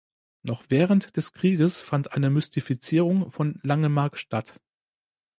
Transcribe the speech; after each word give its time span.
Noch 0.41 0.63
während 0.69 1.15
des 1.15 1.31
Krieges 1.31 1.79
fand 1.79 2.13
eine 2.13 2.31
Mystifizierung 2.31 3.29
von 3.29 3.59
Langemarck 3.61 4.17
statt. 4.17 4.59